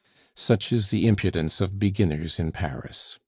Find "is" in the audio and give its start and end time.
0.73-0.87